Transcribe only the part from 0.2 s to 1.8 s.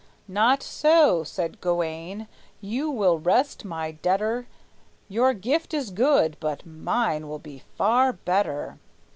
"Not so," said